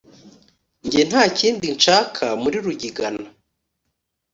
Jye 0.89 1.01
nta 1.09 1.23
kindi 1.39 1.65
nshaka 1.77 2.25
muri 2.41 2.57
Rugigana 2.65 3.25